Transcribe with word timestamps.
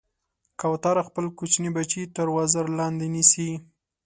کوتره 0.59 1.01
خپل 1.07 1.25
کوچني 1.37 1.69
بچي 1.77 2.01
تر 2.15 2.27
وزر 2.35 2.65
لاندې 2.79 3.07
نیسي. 3.13 3.49